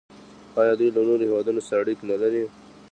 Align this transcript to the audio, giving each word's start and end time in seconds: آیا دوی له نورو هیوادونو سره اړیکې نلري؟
آیا 0.61 0.73
دوی 0.79 0.89
له 0.95 1.01
نورو 1.07 1.23
هیوادونو 1.27 1.61
سره 1.67 1.79
اړیکې 1.83 2.05
نلري؟ 2.11 2.43